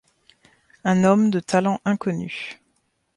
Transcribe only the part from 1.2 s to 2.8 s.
de talent inconnu…